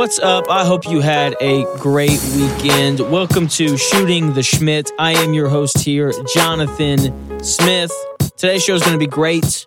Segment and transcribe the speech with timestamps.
[0.00, 0.46] What's up?
[0.48, 3.00] I hope you had a great weekend.
[3.00, 4.90] Welcome to Shooting the Schmidt.
[4.98, 7.92] I am your host here, Jonathan Smith.
[8.38, 9.66] Today's show is going to be great.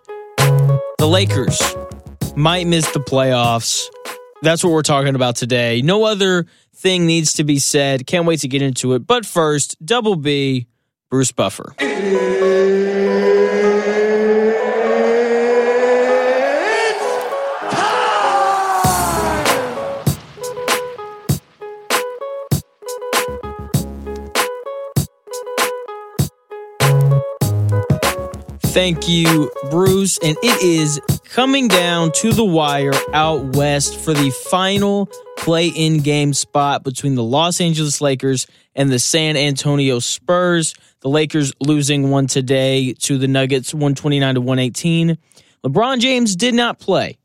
[0.98, 1.62] The Lakers
[2.34, 3.86] might miss the playoffs.
[4.42, 5.82] That's what we're talking about today.
[5.82, 8.04] No other thing needs to be said.
[8.04, 9.06] Can't wait to get into it.
[9.06, 10.66] But first, Double B,
[11.10, 11.76] Bruce Buffer.
[28.74, 30.18] Thank you, Bruce.
[30.18, 35.98] And it is coming down to the wire out west for the final play in
[35.98, 40.74] game spot between the Los Angeles Lakers and the San Antonio Spurs.
[41.02, 45.18] The Lakers losing one today to the Nuggets 129 to 118.
[45.64, 47.16] LeBron James did not play,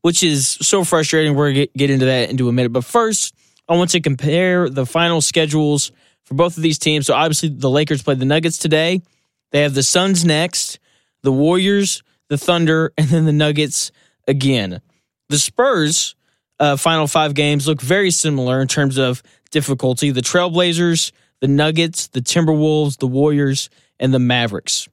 [0.00, 1.34] which is so frustrating.
[1.34, 2.72] We're going to get into that into a minute.
[2.72, 3.34] But first,
[3.68, 7.08] I want to compare the final schedules for both of these teams.
[7.08, 9.02] So obviously, the Lakers played the Nuggets today.
[9.50, 10.78] They have the Suns next
[11.24, 13.90] the Warriors, the Thunder, and then the Nuggets
[14.28, 14.80] again.
[15.28, 16.14] The Spurs'
[16.60, 20.10] uh, final five games look very similar in terms of difficulty.
[20.10, 24.88] The Trailblazers, the Nuggets, the Timberwolves, the Warriors, and the Mavericks.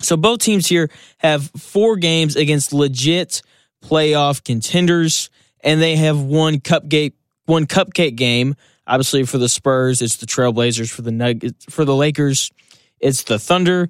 [0.00, 3.42] So both teams here have four games against legit
[3.84, 5.28] playoff contenders,
[5.60, 7.14] and they have one cupcake
[7.46, 8.54] one cupcake game.
[8.86, 10.90] Obviously, for the Spurs, it's the Trailblazers.
[10.90, 12.52] For the Nuggets, for the Lakers,
[13.00, 13.88] it's the Thunder.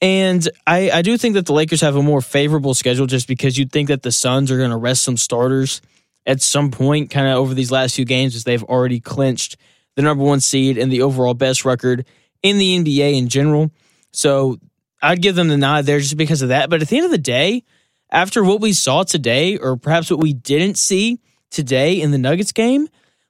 [0.00, 3.58] And I, I do think that the Lakers have a more favorable schedule just because
[3.58, 5.80] you'd think that the Suns are going to rest some starters
[6.24, 9.56] at some point, kind of over these last few games, as they've already clinched
[9.96, 12.06] the number one seed and the overall best record
[12.42, 13.72] in the NBA in general.
[14.12, 14.58] So
[15.02, 16.70] I'd give them the nod there just because of that.
[16.70, 17.64] But at the end of the day,
[18.10, 21.18] after what we saw today, or perhaps what we didn't see
[21.50, 22.88] today in the Nuggets game,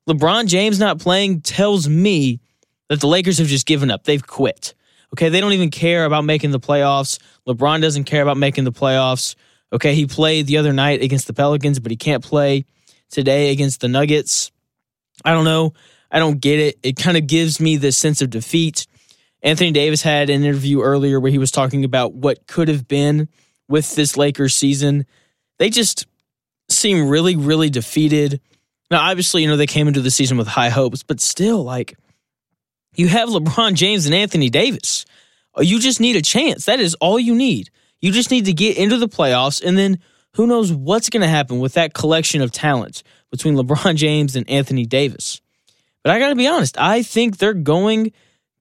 [0.08, 2.41] LeBron James not playing tells me
[2.88, 4.04] that the Lakers have just given up.
[4.04, 4.75] They've quit.
[5.14, 7.19] Okay, they don't even care about making the playoffs.
[7.46, 9.34] LeBron doesn't care about making the playoffs.
[9.72, 12.64] Okay, he played the other night against the Pelicans, but he can't play
[13.10, 14.50] today against the Nuggets.
[15.24, 15.72] I don't know.
[16.10, 16.78] I don't get it.
[16.82, 18.86] It kind of gives me this sense of defeat.
[19.42, 23.28] Anthony Davis had an interview earlier where he was talking about what could have been
[23.68, 25.06] with this Lakers season.
[25.58, 26.06] They just
[26.68, 28.41] seem really, really defeated.
[28.91, 31.97] Now, obviously, you know, they came into the season with high hopes, but still, like,
[32.94, 35.04] you have LeBron James and Anthony Davis.
[35.56, 36.66] Uh, you just need a chance.
[36.66, 37.71] That is all you need.
[38.00, 39.99] You just need to get into the playoffs, and then
[40.34, 44.48] who knows what's going to happen with that collection of talent between LeBron James and
[44.48, 45.41] Anthony Davis.
[46.03, 48.12] But I got to be honest, I think they're going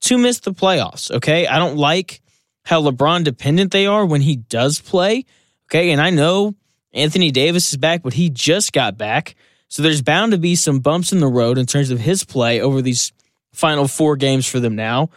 [0.02, 1.10] to miss the playoffs.
[1.10, 1.46] Okay.
[1.46, 2.20] I don't like
[2.64, 5.24] how LeBron dependent they are when he does play.
[5.66, 5.90] Okay.
[5.90, 6.54] And I know
[6.92, 9.34] Anthony Davis is back, but he just got back.
[9.68, 12.60] So there's bound to be some bumps in the road in terms of his play
[12.60, 13.12] over these
[13.58, 15.10] final four games for them now.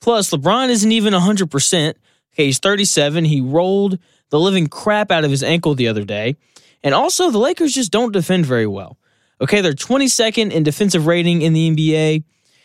[0.00, 1.94] Plus, LeBron isn't even 100%.
[2.34, 3.24] Okay, he's 37.
[3.24, 3.98] He rolled
[4.28, 6.36] the living crap out of his ankle the other day.
[6.82, 8.98] And also, the Lakers just don't defend very well.
[9.40, 12.24] Okay, they're 22nd in defensive rating in the NBA.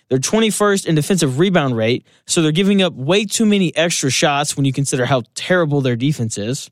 [0.09, 2.05] They're 21st in defensive rebound rate.
[2.25, 5.95] So they're giving up way too many extra shots when you consider how terrible their
[5.95, 6.69] defense is.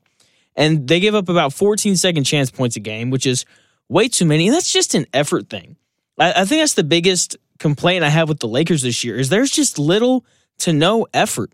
[0.54, 3.46] And they give up about 14 second chance points a game, which is
[3.88, 4.48] way too many.
[4.48, 5.76] And that's just an effort thing.
[6.18, 9.28] I, I think that's the biggest complaint I have with the Lakers this year is
[9.28, 10.24] there's just little
[10.58, 11.52] to no effort.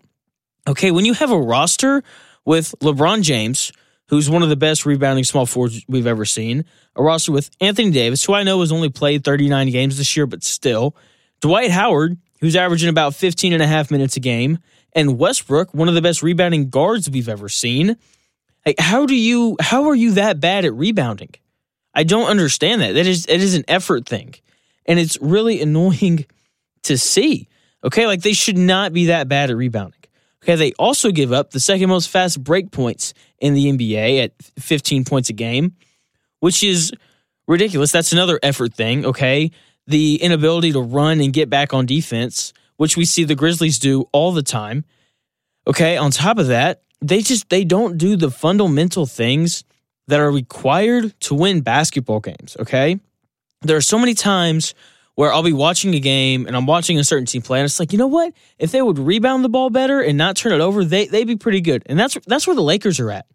[0.67, 2.03] Okay, when you have a roster
[2.47, 3.73] with LeBron James,
[4.09, 7.91] who's one of the best rebounding small forwards we've ever seen, a roster with Anthony
[7.91, 10.97] Davis, who I know has only played 39 games this year, but still,
[11.41, 14.59] Dwight Howard, who's averaging about 15 and a half minutes a game,
[14.93, 17.97] and Westbrook, one of the best rebounding guards we've ever seen.
[18.65, 21.31] Like, how do you how are you that bad at rebounding?
[21.95, 22.95] I don't understand that.
[22.95, 24.35] That is it is an effort thing
[24.87, 26.27] and it's really annoying
[26.85, 27.49] to see.
[27.85, 30.01] Okay, like they should not be that bad at rebounding.
[30.43, 34.33] Okay, they also give up the second most fast break points in the NBA at
[34.59, 35.75] 15 points a game,
[36.41, 36.93] which is
[37.49, 37.93] ridiculous.
[37.93, 39.51] That's another effort thing, okay?
[39.87, 44.09] The inability to run and get back on defense, which we see the Grizzlies do
[44.13, 44.85] all the time.
[45.67, 49.65] Okay, on top of that, they just they don't do the fundamental things
[50.07, 53.01] that are required to win basketball games, okay?
[53.69, 54.75] There are so many times
[55.15, 57.81] where I'll be watching a game and I'm watching a certain team play, and it's
[57.81, 58.33] like, you know what?
[58.59, 61.37] If they would rebound the ball better and not turn it over, they they'd be
[61.37, 61.83] pretty good.
[61.87, 63.27] And that's that's where the Lakers are at.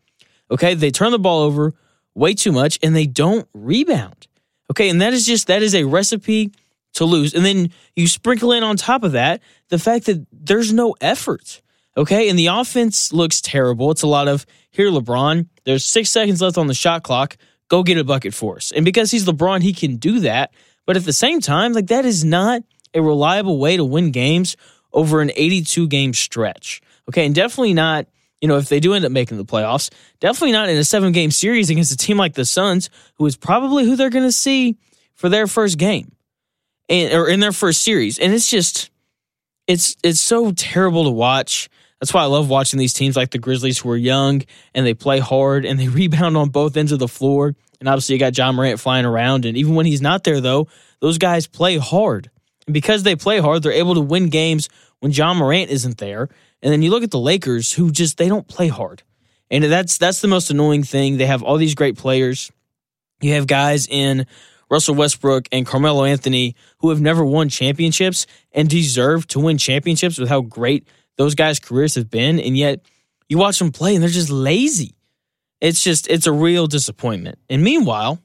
[0.49, 1.73] Okay, they turn the ball over
[2.13, 4.27] way too much and they don't rebound.
[4.69, 6.51] Okay, and that is just that is a recipe
[6.93, 7.33] to lose.
[7.33, 11.61] And then you sprinkle in on top of that the fact that there's no effort.
[11.97, 13.91] Okay, and the offense looks terrible.
[13.91, 15.47] It's a lot of here, LeBron.
[15.65, 17.37] There's six seconds left on the shot clock
[17.71, 18.73] go get a bucket for us.
[18.73, 20.53] And because he's LeBron, he can do that.
[20.85, 22.63] But at the same time, like that is not
[22.93, 24.57] a reliable way to win games
[24.91, 26.81] over an 82 game stretch.
[27.07, 27.25] Okay.
[27.25, 28.07] And definitely not,
[28.41, 29.89] you know, if they do end up making the playoffs,
[30.19, 33.37] definitely not in a seven game series against a team like the Suns, who is
[33.37, 34.75] probably who they're going to see
[35.15, 36.11] for their first game
[36.89, 38.19] and, or in their first series.
[38.19, 38.89] And it's just,
[39.65, 41.69] it's, it's so terrible to watch.
[42.01, 44.41] That's why I love watching these teams like the Grizzlies who are young
[44.73, 47.55] and they play hard and they rebound on both ends of the floor.
[47.79, 49.45] And obviously, you got Ja Morant flying around.
[49.45, 50.67] And even when he's not there, though,
[50.99, 52.29] those guys play hard.
[52.67, 54.67] And because they play hard, they're able to win games
[54.99, 56.29] when Ja Morant isn't there.
[56.61, 59.03] And then you look at the Lakers, who just they don't play hard,
[59.49, 61.17] and that's that's the most annoying thing.
[61.17, 62.51] They have all these great players.
[63.19, 64.27] You have guys in
[64.71, 70.17] Russell Westbrook and Carmelo Anthony who have never won championships and deserve to win championships
[70.17, 70.87] with how great
[71.17, 72.79] those guys' careers have been, and yet
[73.27, 74.95] you watch them play and they're just lazy.
[75.59, 77.37] It's just it's a real disappointment.
[77.49, 78.19] And meanwhile,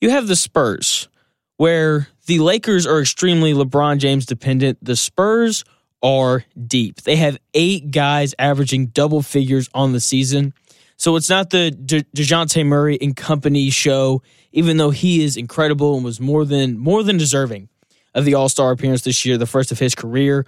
[0.00, 1.08] you have the Spurs,
[1.56, 4.78] where the Lakers are extremely LeBron James dependent.
[4.80, 5.64] The Spurs
[6.02, 7.02] are deep.
[7.02, 10.54] They have eight guys averaging double figures on the season.
[10.98, 15.94] So it's not the De- Dejounte Murray and company show, even though he is incredible
[15.94, 17.68] and was more than more than deserving
[18.14, 20.44] of the All-Star appearance this year, the first of his career.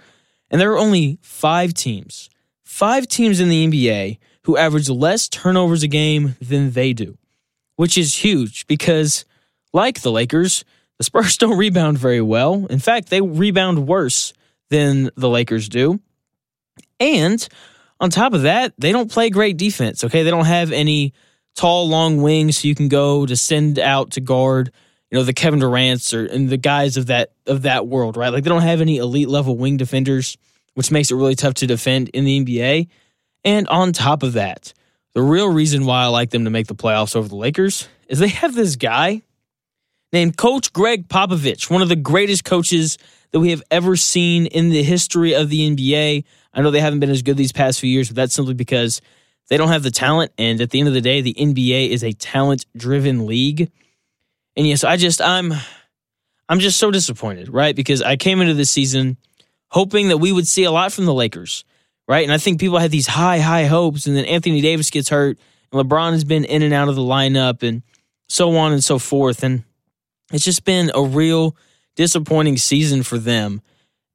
[0.49, 2.29] And there are only five teams,
[2.63, 7.17] five teams in the NBA who average less turnovers a game than they do,
[7.77, 9.23] which is huge because,
[9.71, 10.65] like the Lakers,
[10.97, 12.65] the Spurs don't rebound very well.
[12.69, 14.33] In fact, they rebound worse
[14.69, 16.01] than the Lakers do.
[16.99, 17.47] And
[18.01, 20.03] on top of that, they don't play great defense.
[20.03, 20.23] Okay.
[20.23, 21.13] They don't have any
[21.55, 24.71] tall, long wings so you can go to send out to guard,
[25.11, 28.29] you know, the Kevin Durant's or and the guys of that of that world, right?
[28.29, 30.35] Like they don't have any elite level wing defenders,
[30.73, 32.87] which makes it really tough to defend in the NBA.
[33.43, 34.73] And on top of that,
[35.13, 38.19] the real reason why I like them to make the playoffs over the Lakers is
[38.19, 39.21] they have this guy
[40.11, 42.97] named Coach Gregg Popovich, one of the greatest coaches
[43.31, 46.23] that we have ever seen in the history of the NBA.
[46.53, 49.01] I know they haven't been as good these past few years, but that's simply because
[49.49, 50.31] they don't have the talent.
[50.37, 53.71] And at the end of the day, the NBA is a talent driven league.
[54.55, 55.53] And yes, I just, I'm,
[56.49, 57.75] I'm just so disappointed, right?
[57.75, 59.17] Because I came into this season
[59.69, 61.63] hoping that we would see a lot from the Lakers,
[62.07, 62.23] right?
[62.23, 64.05] And I think people had these high, high hopes.
[64.05, 65.37] And then Anthony Davis gets hurt,
[65.71, 67.81] and LeBron has been in and out of the lineup, and
[68.27, 69.43] so on and so forth.
[69.43, 69.63] And
[70.31, 71.55] it's just been a real
[71.95, 73.61] disappointing season for them.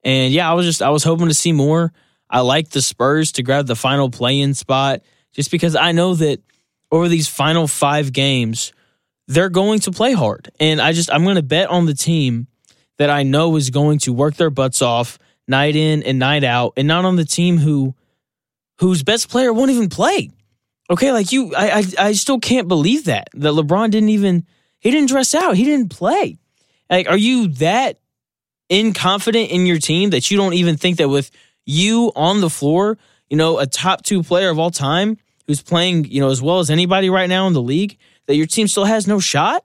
[0.03, 1.93] And yeah, I was just I was hoping to see more.
[2.29, 5.03] I like the Spurs to grab the final play-in spot
[5.33, 6.41] just because I know that
[6.91, 8.73] over these final 5 games
[9.29, 10.51] they're going to play hard.
[10.61, 12.47] And I just I'm going to bet on the team
[12.99, 15.19] that I know is going to work their butts off
[15.49, 17.95] night in and night out and not on the team who
[18.79, 20.31] whose best player won't even play.
[20.89, 24.47] Okay, like you I I, I still can't believe that that LeBron didn't even
[24.79, 25.57] he didn't dress out.
[25.57, 26.39] He didn't play.
[26.89, 27.99] Like, are you that
[28.71, 31.31] inconfident in your team that you don't even think that with
[31.67, 32.97] you on the floor,
[33.29, 36.61] you know, a top two player of all time who's playing, you know, as well
[36.61, 39.65] as anybody right now in the league, that your team still has no shot?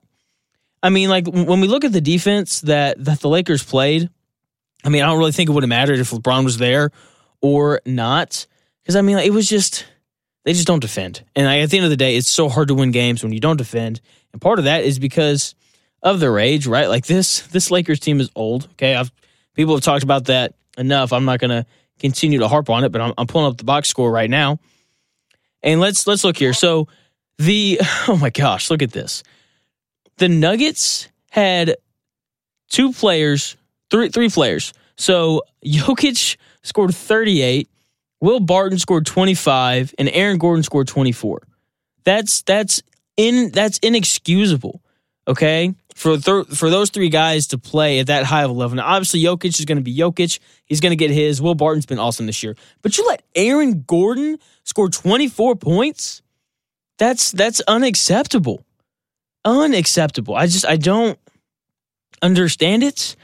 [0.83, 4.09] I mean, like when we look at the defense that that the Lakers played,
[4.83, 6.92] I mean, I don't really think it would have mattered if LeBron was there
[7.39, 8.48] or not,
[8.81, 9.86] because I mean, like, it was just
[10.44, 12.74] they just don't defend, and at the end of the day, it's so hard to
[12.74, 14.01] win games when you don't defend,
[14.34, 15.53] and part of that is because
[16.01, 16.89] of their age, right?
[16.89, 18.67] Like this this Lakers team is old.
[18.72, 19.12] Okay, I've
[19.53, 21.13] people have talked about that enough.
[21.13, 21.65] I'm not to
[22.01, 24.60] continue to harp on it, but I'm, I'm pulling up the box score right now,
[25.63, 26.53] and let's let's look here.
[26.53, 26.88] So
[27.38, 29.24] the oh my gosh, look at this.
[30.17, 31.75] The Nuggets had
[32.70, 33.55] two players,
[33.89, 34.74] three three players.
[34.98, 37.70] So Jokic scored 38,
[38.20, 41.41] Will Barton scored 25, and Aaron Gordon scored 24.
[42.03, 42.81] That's that's
[43.17, 44.81] in that's inexcusable.
[45.27, 48.77] Okay, for th- for those three guys to play at that high of a level.
[48.77, 50.39] Now, obviously, Jokic is going to be Jokic.
[50.65, 51.41] He's going to get his.
[51.41, 56.21] Will Barton's been awesome this year, but you let Aaron Gordon score twenty four points.
[56.98, 58.65] That's that's unacceptable.
[59.43, 60.36] Unacceptable.
[60.36, 61.17] I just I don't
[62.21, 63.15] understand it.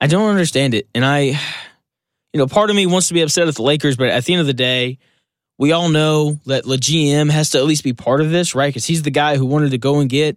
[0.00, 1.38] I don't understand it, and I, you
[2.34, 4.40] know, part of me wants to be upset at the Lakers, but at the end
[4.40, 4.98] of the day,
[5.56, 8.68] we all know that the GM has to at least be part of this, right?
[8.68, 10.36] Because he's the guy who wanted to go and get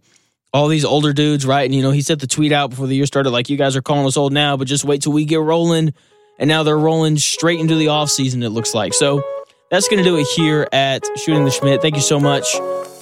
[0.54, 1.66] all these older dudes, right?
[1.66, 3.76] And you know, he sent the tweet out before the year started, like, you guys
[3.76, 5.94] are calling us old now, but just wait till we get rolling.
[6.40, 8.94] And now they're rolling straight into the offseason, it looks like.
[8.94, 9.24] So
[9.72, 11.82] that's to do it here at Shooting the Schmidt.
[11.82, 12.54] Thank you so much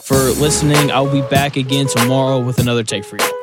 [0.03, 0.91] for listening.
[0.91, 3.34] I'll be back again tomorrow with another take for you.